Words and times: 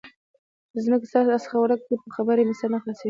د 0.73 0.75
ځمکې 0.85 1.07
سره 1.11 1.25
راڅخه 1.31 1.57
ورک 1.59 1.81
دی؛ 1.87 1.95
په 2.03 2.09
خبره 2.15 2.41
مې 2.47 2.55
سر 2.59 2.69
نه 2.73 2.79
خلاصېږي. 2.81 2.99